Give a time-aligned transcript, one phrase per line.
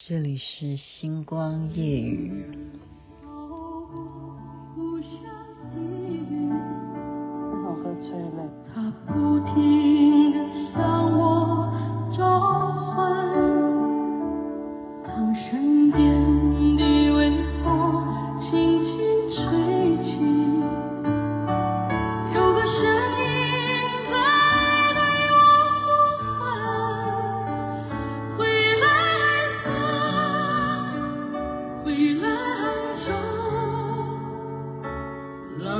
[0.00, 2.44] 这里是星光夜雨。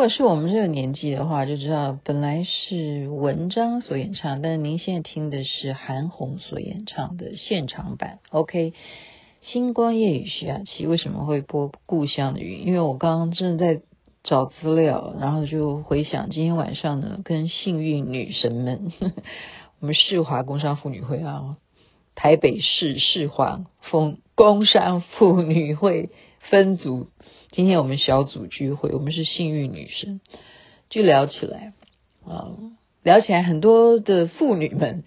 [0.00, 8.18] 如果是我们这个年纪的话，就知道本来是文章所演唱，但是您现在听的是韩红所演唱的现场版。
[8.30, 8.72] OK，
[9.42, 12.60] 星光夜雨徐雅琪为什么会播《故乡的云》？
[12.64, 13.82] 因为我刚刚正在
[14.24, 19.14] 找资料，然后就回想今天晚上呢，跟幸运女神们，呵 呵
[19.80, 21.58] 我们世华工商妇女会啊，
[22.14, 26.08] 台北市世华风工商妇女会
[26.48, 27.08] 分组。
[27.52, 30.20] 今天我们小组聚会，我们是幸运女生，
[30.88, 31.72] 就聊起来
[32.24, 32.54] 啊，
[33.02, 35.02] 聊起来很多的妇女们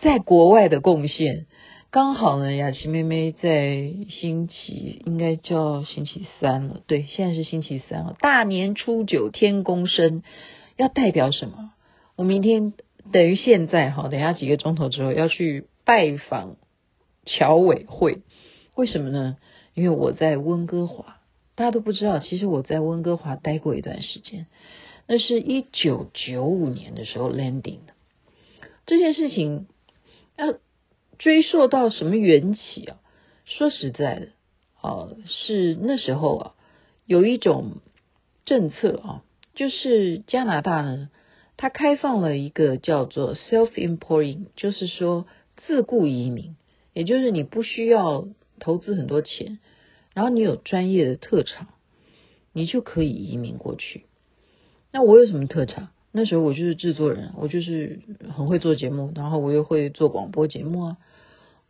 [0.00, 1.46] 在国外的贡献。
[1.92, 8.16] 刚好呢，雅琪妹妹在星期应该叫星期三了，对，现在是星期三了。
[8.18, 10.24] 大年初九天公生
[10.76, 11.70] 要代表什么？
[12.16, 12.72] 我明天
[13.12, 16.56] 等于现在哈，等下几个钟头之后要去拜访
[17.24, 18.22] 侨委会，
[18.74, 19.36] 为什么呢？
[19.74, 21.18] 因为我在温哥华。
[21.56, 24.46] 大家都不知道，其实我在温哥华待过一段时间，
[25.06, 27.94] 那是一九九五年的时候 landing 的。
[28.86, 29.66] 这件事情
[30.36, 30.58] 要
[31.18, 32.96] 追溯到什么缘起啊？
[33.44, 34.28] 说实在的，
[34.80, 36.54] 啊，是那时候啊，
[37.06, 37.76] 有一种
[38.44, 39.22] 政策啊，
[39.54, 41.08] 就是加拿大呢，
[41.56, 45.26] 它开放了一个叫做 self-importing，就是说
[45.66, 46.56] 自雇移民，
[46.92, 48.26] 也就是你不需要
[48.58, 49.60] 投资很多钱。
[50.14, 51.68] 然后你有专业的特长，
[52.52, 54.04] 你就可以移民过去。
[54.92, 55.88] 那我有什么特长？
[56.12, 57.98] 那时候我就是制作人，我就是
[58.32, 60.96] 很会做节目，然后我又会做广播节目啊，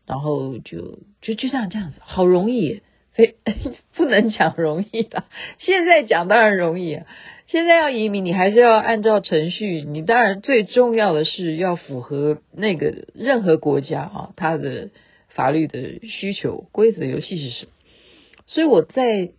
[0.06, 2.82] 然后就就就这样这样子，好容易，
[3.12, 3.36] 非
[3.96, 5.24] 不能讲容易的。
[5.56, 7.06] 现在讲当然容易啊，
[7.46, 9.80] 现在要移民，你还是要按照程序。
[9.80, 14.90] 你当然最重要的是要符合那个任何国家啊，它的
[15.30, 17.70] 法律的需求、规则游戏是什么？
[18.46, 19.32] 所以我在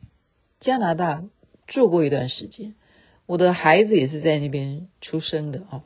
[0.59, 1.23] 加拿大
[1.67, 2.75] 住过一段时间，
[3.25, 5.83] 我的孩子也是在那边出生的啊。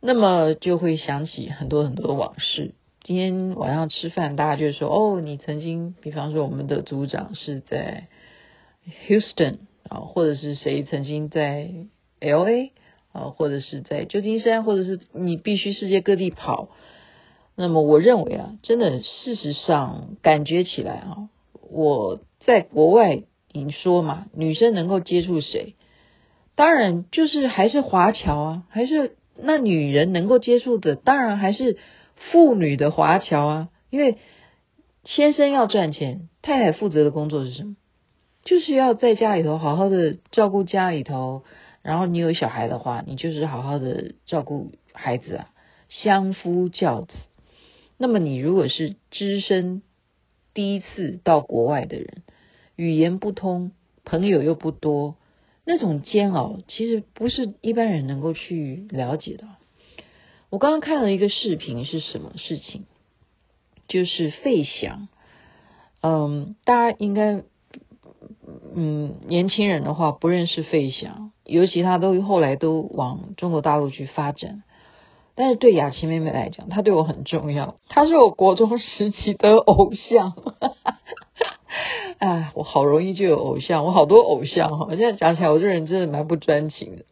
[0.00, 2.74] 那么就会想起很多很多的往事。
[3.02, 8.08] 今天晚上吃饭，大家就说：“哦，你曾经，比方说我们的组长是在
[9.08, 9.58] Houston
[9.88, 11.68] 啊，或者是谁曾经在
[12.20, 12.70] LA
[13.12, 16.68] 啊，或者是在旧金山，或者是你必须世界各地跑。”
[17.54, 21.28] 那么我认为啊，真的，事实上感觉起来啊。
[21.72, 25.74] 我在国外，你说嘛，女生能够接触谁？
[26.54, 31.78] 当然就是还是华侨啊，还是那女人能够接触的，当然还是
[32.30, 33.68] 妇女的华侨啊。
[33.88, 34.18] 因为
[35.04, 37.76] 先生要赚钱，太太负责的工作是什么？
[38.44, 41.42] 就是要在家里头好好的照顾家里头，
[41.80, 45.48] 然后你有小孩的话，你就是好好的照顾孩子啊，
[45.88, 47.14] 相夫教子。
[47.96, 49.82] 那么你如果是只身。
[50.54, 52.22] 第一次到国外的人，
[52.76, 53.72] 语言不通，
[54.04, 55.16] 朋友又不多，
[55.64, 59.46] 那种煎熬其实不是一般人能够去了解的。
[60.50, 62.82] 我刚刚看了一个视频，是什么事情？
[63.88, 65.08] 就是费翔，
[66.00, 67.42] 嗯，大家应该，
[68.74, 74.62] 嗯，年轻人的话不认识费翔，尤其他都后来都往中国大陆去发展。
[75.34, 77.76] 但是对雅琪妹妹来讲，她对我很重要。
[77.88, 80.34] 她是我国中时期的偶像。
[82.18, 84.88] 哎，我好容易就有偶像，我好多偶像哈。
[84.90, 87.04] 现在讲起来，我这人真的蛮不专情的。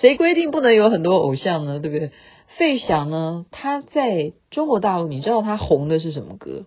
[0.00, 1.80] 谁规定不能有很多偶像呢？
[1.80, 2.10] 对不对？
[2.58, 3.46] 费翔呢？
[3.50, 6.66] 他在中国大陆，你知道他红的是什么歌？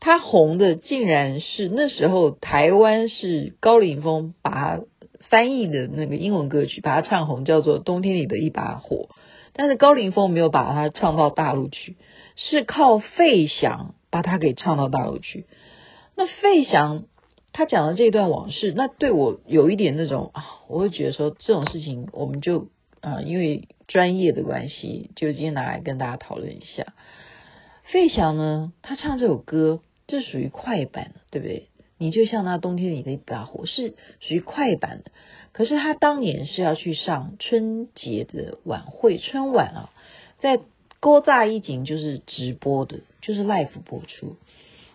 [0.00, 4.80] 他红的竟然是那时候台湾是高凌风把他
[5.28, 8.96] 翻译的那个英文歌曲，把它唱红，叫做《冬天里的一把火》。
[9.58, 11.96] 但是高凌风没有把它唱到大陆去，
[12.36, 15.46] 是靠费翔把它给唱到大陆去。
[16.14, 17.06] 那费翔
[17.52, 22.68] 他讲的这段往事，那对我有一点那种啊，我会觉得说这种事情，我们就
[23.00, 26.94] 啊、因为专业的关系，就今天拿来跟大家讨论一下。
[27.82, 31.66] 费翔呢，他唱这首歌，这属于快板，对不对？
[31.98, 35.10] 你就像那冬天里的一把火，是属于快板的。
[35.58, 39.90] 可是他当年是要去上春节的晚会，春晚啊，
[40.38, 40.60] 在
[41.00, 44.36] 古早以前就是直播的，就是 live 播出。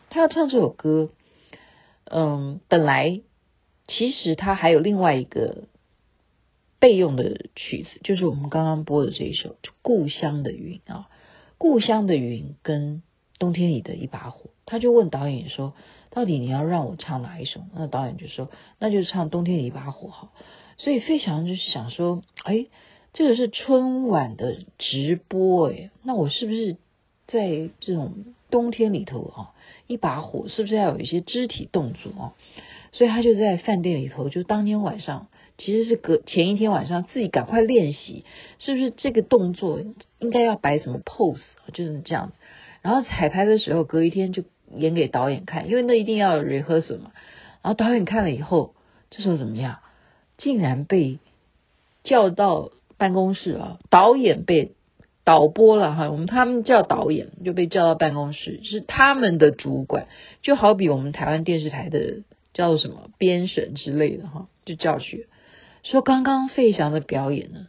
[0.10, 1.10] 他要唱这首歌。
[2.06, 3.20] 嗯，本来
[3.90, 5.66] 其实他还有另外一个
[6.80, 9.50] 备用的曲子，就是我们刚刚播的这一首
[9.82, 11.10] 《故乡的云》啊，
[11.58, 12.98] 《故乡的云》跟
[13.40, 15.74] 《冬天里的一把火》，他就问导演说
[16.12, 18.50] ：“到底你要让我唱哪一首？”那导演就说
[18.80, 20.32] ：“那就唱《冬天里一把火》好。”
[20.78, 22.68] 所以费翔就是想说：“哎，
[23.14, 26.78] 这个是春晚的直播，哎，那我是不是
[27.28, 28.14] 在这种
[28.50, 29.54] 冬天里头啊？”
[29.86, 32.34] 一把火是不是要有一些肢体动作啊？
[32.94, 35.28] 所以他就在饭店里头，就当天晚上，
[35.58, 38.24] 其实是隔前一天晚上自己赶快练习，
[38.60, 39.82] 是不是这个动作
[40.20, 41.42] 应该要摆什么 pose，
[41.74, 42.34] 就是这样子。
[42.84, 44.44] 然后彩排的时候，隔一天就
[44.76, 47.12] 演给导演看，因为那一定要 rehearsal 嘛。
[47.64, 48.76] 然后导演看了以后，
[49.10, 49.80] 这时候怎么样？
[50.38, 51.18] 竟然被
[52.04, 53.80] 叫到办公室啊！
[53.90, 54.74] 导演被。
[55.26, 60.08] 导播了哈，我们他们叫导演，就被叫到办公室，是他们的主管，
[60.42, 65.28] 就好比我们台湾电视台的叫做什么编审之类的哈，就教学
[65.82, 67.68] 说刚刚费翔的表演呢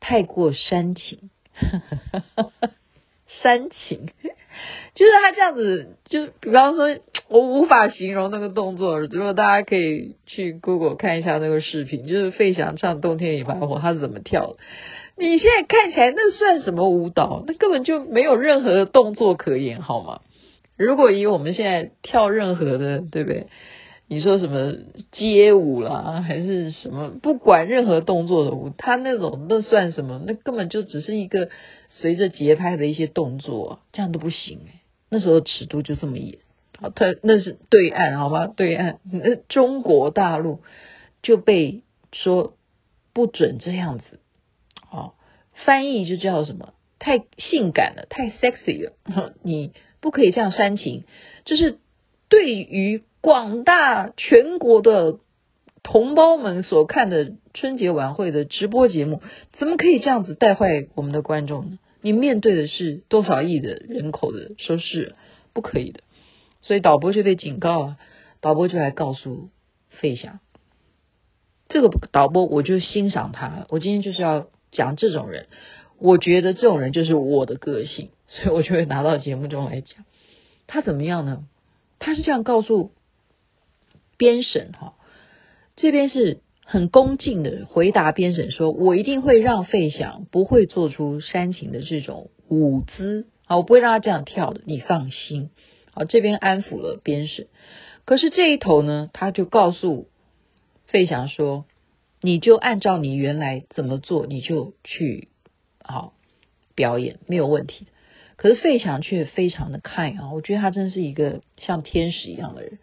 [0.00, 1.30] 太过煽情，
[3.26, 4.10] 煽情，
[4.94, 6.96] 就是他这样子，就比方说
[7.28, 14.56] 我无法形容那个动作，如果大家可以去 Google 看一下那个视频，就是费翔唱《冬天一把火》，他是怎么跳的。
[15.16, 17.44] 你现在看起来那算什么舞蹈？
[17.46, 20.20] 那根本就没有任何的动作可言，好吗？
[20.76, 23.46] 如果以我们现在跳任何的，对不对？
[24.08, 24.74] 你说什么
[25.12, 27.12] 街舞啦，还是什么？
[27.22, 30.20] 不管任何动作的舞，他那种那算什么？
[30.26, 31.48] 那根本就只是一个
[32.02, 34.80] 随着节拍的一些动作，这样都不行诶。
[35.08, 36.38] 那时候尺度就这么严，
[36.80, 38.48] 好，他那是对岸，好吗？
[38.48, 40.62] 对岸，那中国大陆
[41.22, 41.82] 就被
[42.12, 42.54] 说
[43.12, 44.18] 不准这样子。
[44.90, 45.14] 哦，
[45.64, 46.74] 翻译就叫什么？
[46.98, 48.92] 太性感了，太 sexy 了，
[49.42, 51.04] 你不可以这样煽情。
[51.44, 51.78] 这是
[52.28, 55.18] 对于广大全国的
[55.82, 59.20] 同胞们所看的春节晚会的直播节目，
[59.52, 61.78] 怎么可以这样子带坏我们的观众呢？
[62.02, 65.14] 你面对的是多少亿的人口的收视，
[65.54, 66.00] 不可以的。
[66.60, 67.96] 所以导播就被警告了，
[68.42, 69.48] 导播就来告诉
[69.88, 70.40] 费翔，
[71.70, 74.48] 这个导播我就欣赏他，我今天就是要。
[74.74, 75.48] 讲这种人，
[75.98, 80.06] 我觉得这种人就是我的个性，所以我就会拿到节目中来讲。
[80.66, 81.44] 他怎么样呢？
[81.98, 82.90] 他是这样告诉
[84.16, 84.94] 编审哈，
[85.76, 86.40] 这边是
[86.72, 95.50] 很恭敬的回答编审说：“我一定会让费翔不会做出煽情的这种舞姿啊，我不会让他这样跳的，你放心。”
[95.92, 97.48] 好，这边安抚了编审。
[98.06, 100.08] 可是这一头呢，他就告诉
[100.86, 101.66] 费翔说。
[102.24, 105.26] 你就按照你原来怎么做，你就去
[105.82, 106.14] 好
[106.76, 107.88] 表演，没有问题。
[108.36, 112.78] 可是费翔却非常的 kind 啊，我觉得他真是一个像天使一样的人。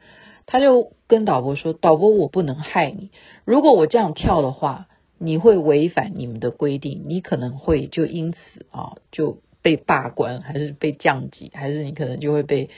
[0.51, 3.11] 他就跟导播说：“导播，我不能害你。
[3.45, 4.87] 如果我这样跳的话，
[5.19, 12.71] 你会违反你们的规定，你可能会就因此啊就被罢官，还是被降级，还是你可能就会被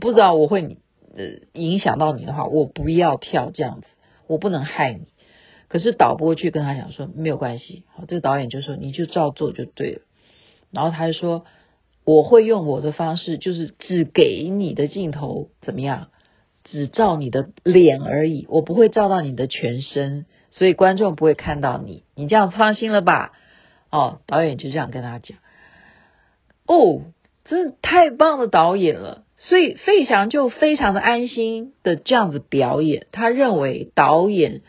[0.00, 0.76] 不知道我会
[1.16, 3.88] 呃影响到你的话，我不要跳这样子，
[4.28, 5.08] 我不能害你。”
[5.66, 10.02] 可是导播去跟他讲说没有关系，好，这个导演就说你就照做就对了。
[10.70, 11.44] 然后他就说
[12.04, 16.08] 我会用我的方式，就是只给你的镜头怎么样，
[16.70, 23.32] 只照你的脸而已，我不会照到你的全身，所以观众不会看到你，你这样放心了吧？
[23.90, 25.38] 哦，导演就这样跟他讲。
[26.66, 27.02] 哦，
[27.44, 34.62] 真的太棒的导演了，所以费翔就非常的安心的这样子表演，他认为导演。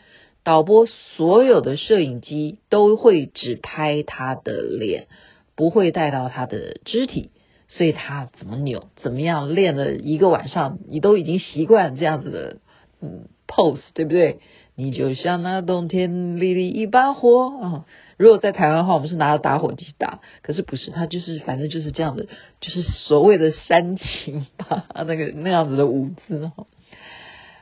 [0.44, 5.06] 导播所有的摄影机都会只拍他的脸，
[5.54, 7.30] 不会带到他的肢体，
[7.76, 12.58] 所以他怎么扭，怎么样练了一个晚上，你都已经习惯这样子的
[13.00, 14.40] 嗯 pose，对不对？
[14.74, 17.86] 你就像那冬天里的一把火啊、
[18.16, 22.26] 如果在台湾的话，我们是拿着打火机打，可是不是，他就是反正就是这样的，
[22.60, 26.50] 就是所谓的煽情吧， 那个那样子的舞姿。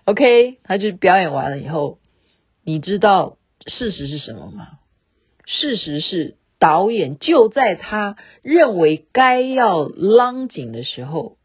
[0.05, 1.99] OK，他就表演完了以后。
[2.63, 4.69] 你知道事实是什么吗？
[5.47, 11.37] 事实是导演就在他认为该要拉景的时候，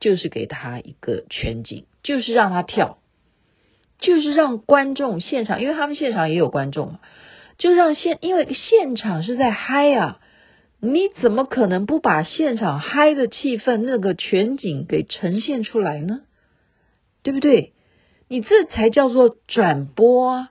[0.00, 2.98] 就是给他一个全景，就是让他跳。
[4.00, 7.00] 就是让观众现场，因为他们现场也有观众嘛，
[7.56, 10.20] 就让现因为现场是在嗨啊，
[10.80, 16.22] 你怎么可能不把现场嗨的气氛那个全景给呈现出来呢？
[17.22, 17.72] 对不对？
[18.28, 20.50] 你这才叫做转播啊！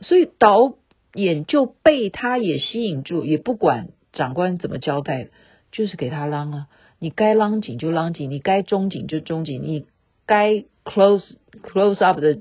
[0.00, 0.74] 所以导
[1.14, 5.28] 眼就被他也吸引住，也不管长官怎么交代，
[5.72, 6.66] 就是给他浪啊。
[6.98, 9.86] 你该浪紧就浪紧，你该中景就中景，你
[10.26, 12.38] 该 close close up 的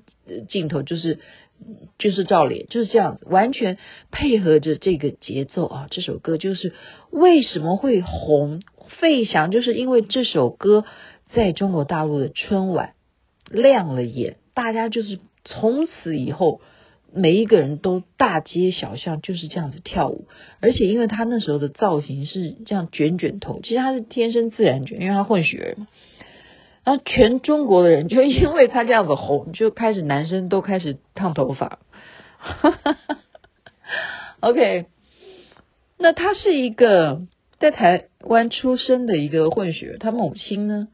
[0.50, 1.20] 镜头就是
[1.98, 3.78] 就是照脸，就是这样子，完全
[4.12, 5.88] 配合着这个节奏啊！
[5.90, 6.74] 这首歌就是
[7.10, 8.62] 为什么会红
[9.00, 10.86] 费翔，就是因为这首歌
[11.32, 12.94] 在中国大陆的春晚
[13.50, 16.62] 亮了眼，大家就是从此以后。
[17.14, 20.28] 每一个人都大街小巷就是这样子跳舞，
[20.60, 25.88] 而且因为他那时候的造型是这样卷卷头，其实他是天生自然卷，因为他混血儿嘛。
[26.84, 31.80] 然后全中国的人就因为他这样子红，就开始男生都开始烫头发。
[34.42, 34.86] OK，
[35.98, 37.22] 那他是一个
[37.58, 40.90] 在台湾出生的一个混血，他母亲呢，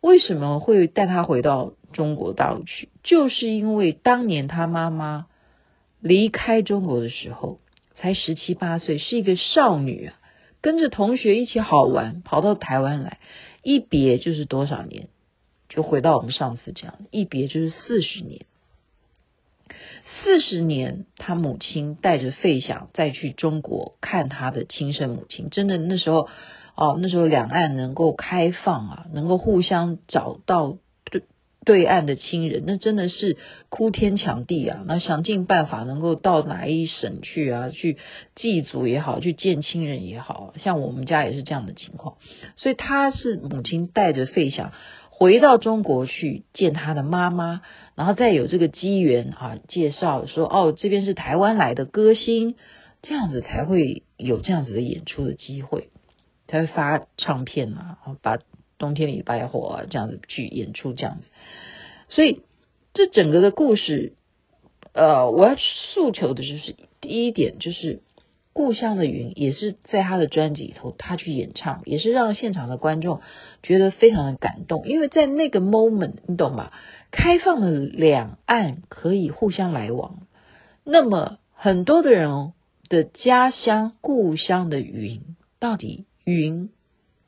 [0.00, 2.88] 为什么会带他回到中国大陆去？
[3.02, 5.26] 就是因为当年他妈妈。
[6.00, 7.60] 离开中国的时候，
[7.94, 10.14] 才十七八岁，是一个少女啊，
[10.62, 13.18] 跟着同学一起好玩，跑到台湾来，
[13.62, 15.08] 一别就是多少年？
[15.68, 18.46] 就回到我们上次讲，一别就是四十年。
[20.22, 26.28] 四十年，他母亲带着费翔再去中国看他的亲生母亲，真的那时候
[26.74, 30.78] 哦，那时候两岸能够开放啊，能够互相找到。
[31.62, 33.36] 对岸的亲人，那真的是
[33.68, 34.82] 哭天抢地啊！
[34.86, 37.98] 那想尽办法能够到哪一省去啊，去
[38.34, 42.16] 祭祖也好，去见亲人也好，像我们家也是这样的情况。
[42.56, 44.72] 所以他是母亲带着费翔
[45.10, 47.60] 回到中国去见他的妈妈，
[47.94, 52.56] 然后再有这个机缘啊，介绍说哦，这边是台湾来的歌星，
[53.02, 55.90] 这样子才会有这样子的演出的机会，
[56.48, 58.38] 才会发唱片啊，把。
[58.80, 61.28] 冬天里白火啊，这样子去演出这样子，
[62.08, 62.40] 所以
[62.94, 64.14] 这整个的故事，
[64.94, 65.54] 呃，我要
[65.94, 67.96] 诉求的就是第一点，就是
[68.54, 73.20] 《故乡的云》也是在他的专辑里头，他去演唱，也是让现场的观众
[73.62, 76.72] 觉得非常的感动，因为在那个 moment，你懂吗？
[77.10, 80.26] 开放的两岸可以互相来往，
[80.84, 82.54] 那么很多的人哦
[82.88, 86.70] 的家乡、故乡的云，到底云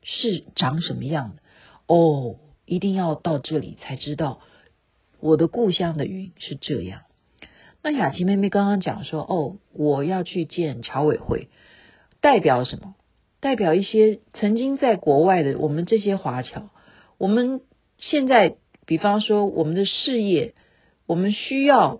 [0.01, 1.42] 是长什么样的？
[1.87, 4.39] 哦，一定要到这里才知道
[5.19, 7.01] 我的故乡的云是这样。
[7.81, 11.49] 那雅琪妹妹刚刚讲说，哦，我要去见侨委会，
[12.21, 12.95] 代表什么？
[13.41, 16.69] 代表一些曾经在国外的我们这些华侨。
[17.17, 17.59] 我们
[17.97, 20.55] 现在，比方说我们的事业，
[21.05, 21.99] 我们需要，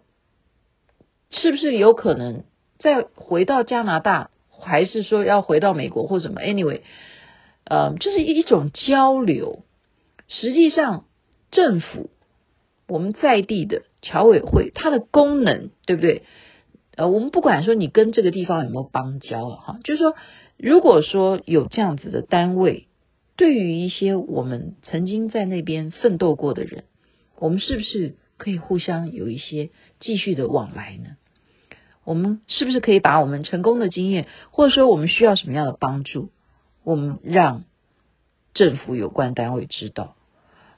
[1.31, 2.45] 是不是有可能
[2.79, 6.79] 再回到加拿大，还是说要回到美国或什么？Anyway，
[7.65, 9.65] 呃，就是一种交流。
[10.39, 11.05] 实际上，
[11.51, 12.09] 政府
[12.87, 16.23] 我们在地的侨委会，它的功能对不对？
[16.95, 20.15] 呃，我们不管说你跟这个地方有没有邦交哈，就是说，
[20.57, 22.87] 如果说有这样子的单位，
[23.35, 26.83] 对于一些我们曾经在那边奋斗过的人，
[27.39, 31.17] 我们是不是可以互相有一些继续的往来呢？
[32.03, 36.31] 我们是不是可以把我们成功的经验，或者说我们需要什么样的帮助，
[36.83, 37.63] 我们让
[38.53, 40.15] 政府有关单位知道？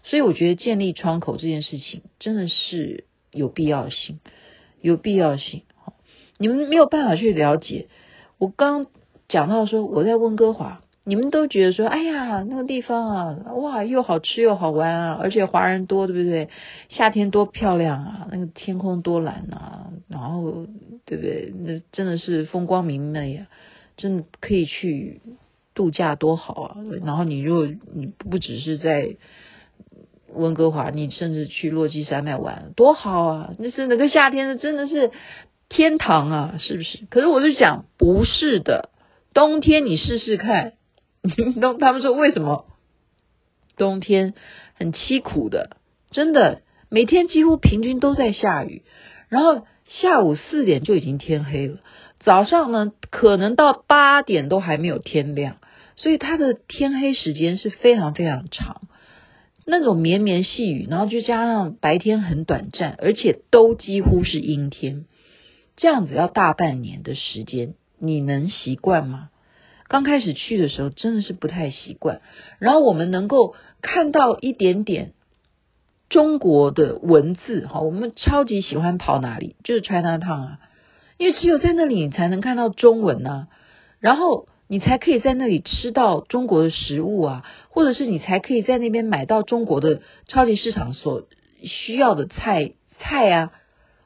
[0.05, 4.19] 所以我觉得建立窗口这件事情真的是有必要性，
[4.81, 5.63] 有必要性。
[6.37, 7.87] 你们没有办法去了解。
[8.37, 8.87] 我刚
[9.27, 16.49] 讲到说我在温哥华，你们都觉得说，哎呀，那个地方啊，哇，又好吃又好玩啊，而且华人多，对不对？
[16.89, 20.67] 夏天多漂亮啊，那个天空多蓝啊，然后
[21.05, 21.53] 对不对？
[21.57, 23.47] 那真的是风光明媚啊，
[23.97, 25.21] 真的可以去
[25.73, 26.77] 度假多好啊。
[27.05, 29.15] 然后你如果你不只是在
[30.35, 33.53] 温哥华，你甚至去落基山脉玩，多好啊！
[33.57, 35.11] 那是那个夏天，真的是
[35.69, 37.05] 天堂啊，是不是？
[37.09, 38.89] 可是我就讲，不是的，
[39.33, 40.73] 冬天你试试看，
[41.61, 42.65] 冬他们说为什么
[43.77, 44.33] 冬天
[44.75, 45.77] 很凄苦的？
[46.11, 48.83] 真的，每天几乎平均都在下雨，
[49.29, 51.79] 然后下午四点就已经天黑了，
[52.19, 55.57] 早上呢可能到八点都还没有天亮，
[55.95, 58.81] 所以它的天黑时间是非常非常长。
[59.65, 65.05] 那种绵绵细雨，然后就加上白天很短暂，而且都几乎是阴天，
[65.75, 69.29] 这样子要大半年的时间，你能习惯吗？
[69.87, 72.21] 刚开始去的时候真的是不太习惯。
[72.59, 75.13] 然后我们能够看到一点点
[76.09, 79.55] 中国的文字哈，我们超级喜欢跑哪里？
[79.63, 80.59] 就是 China Town 啊，
[81.17, 83.47] 因为只有在那里你才能看到中文呐、
[83.99, 91.27] 然后你才可以在那里吃到中国的食物啊，或者是你才可以在那边买到中国的超级市场所
[91.63, 93.51] 需要的菜菜啊。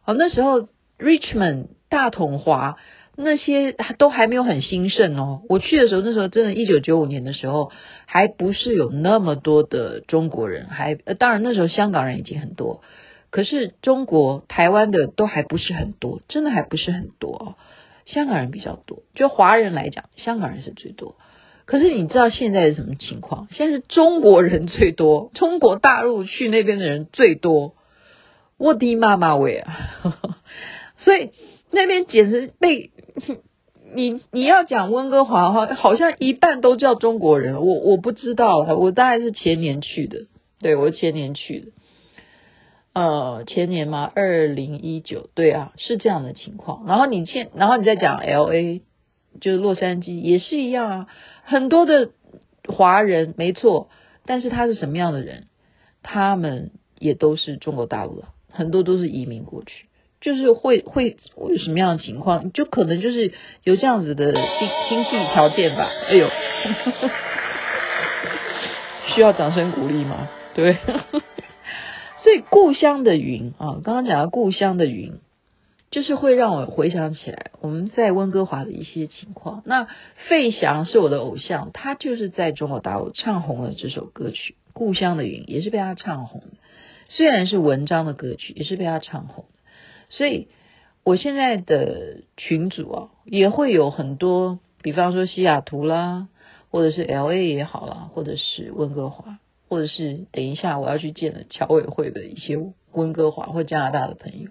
[0.06, 2.78] 哦，那时候 Richmond 大统华。
[3.22, 5.42] 那些都还没有很兴盛哦。
[5.50, 7.70] 我去的时候，那时候真的，一九九五年的时候，
[8.06, 12.82] 还不是有那么多的中国人，还呃，当然那时候香港人已经很多，
[13.30, 17.58] 可是中国台湾的都还不是很多，真的还不是很多。
[18.12, 21.16] 香港人比较多，就华人来讲，香港人是最多。
[21.66, 23.48] 可是你知道现在是什么情况？
[23.51, 27.75] 现在是中国人最多，中国大陆去那边的人最多。
[28.58, 29.89] 我的妈妈喂啊！
[30.98, 31.30] 所以
[31.72, 32.92] 那边简直被。
[33.96, 37.56] 你你要讲温哥华的话，好像一半都叫中国人。
[37.56, 40.28] 我我不知道，我大概是前年去的，
[40.62, 41.72] 对，我前年去的，
[42.93, 46.86] 呃，前年吗，二零一九，对啊，是这样的情况。
[46.88, 48.81] 然后你现，然后你再讲 LA，
[49.39, 51.08] 就是洛杉矶，也是一样啊，
[51.43, 52.12] 很多的
[52.67, 53.89] 华人，没错，
[54.25, 55.46] 但是他是什么样的人？
[56.01, 59.86] 他们也都是中国大陆的，很多都是移民过去。
[60.22, 62.51] 就是会会会有什么样的情况？
[62.51, 63.31] 就可能就是
[63.63, 65.89] 有这样子的经经济条件吧。
[66.10, 66.27] 哎呦，
[69.15, 70.27] 需要掌声鼓励吗？
[70.55, 70.75] 对，
[72.21, 75.19] 所以故乡的云啊，刚刚讲到故乡的云，
[75.89, 79.63] 就是会让我回想起来我们在温哥华的一些情况。
[79.65, 79.88] 那
[80.27, 86.43] 费翔是我的偶像，他就是在中国大陆唱红了这首歌曲《故乡的云》，也是被他唱红。
[87.07, 89.45] 虽然是文章的歌曲，也是被他唱红。
[90.09, 90.47] 所以，
[91.03, 96.27] 我现在的群组啊，也会有很多，比方说西雅图啦，
[96.69, 102.57] 或者是 LA 也好啦，或者是温哥华，或者是等一下我要去见的侨委会的一些
[102.91, 104.49] 温哥华或加拿大的朋友。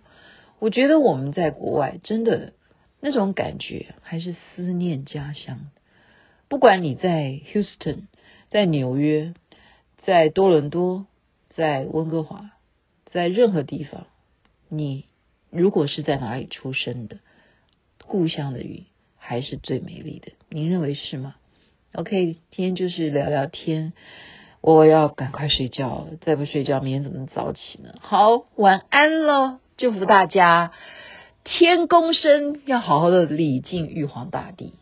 [0.59, 2.55] 我觉得我们在国外真的
[3.01, 5.71] 那种感觉，还是思念家乡。
[6.49, 8.05] 不管你在 Houston，
[8.49, 9.35] 在纽约，
[9.99, 11.07] 在多伦多，
[11.51, 12.53] 在温哥华，
[13.13, 14.07] 在任何地方，
[14.71, 15.05] 你。
[15.51, 17.21] 如果是在哪里出生的，
[18.07, 18.85] 故乡的云
[19.17, 20.33] 还是最美丽的。
[20.51, 21.37] 您认为是吗
[21.95, 23.95] ？OK，今天就是聊聊天。
[24.61, 27.95] 我要赶快睡觉了，再不睡觉，明天怎么早起呢？
[28.01, 29.59] 好，晚安喽！
[29.77, 30.73] 祝福大家
[31.45, 34.75] 天公生要好好的礼敬玉皇大帝，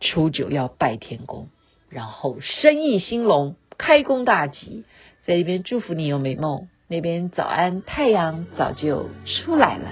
[0.00, 1.48] 初九要拜天公，
[1.88, 4.84] 然后生意兴隆，开工大吉。
[5.26, 6.68] 在这边祝福你有美梦。
[6.86, 9.88] 那边早安，太阳早就出来了。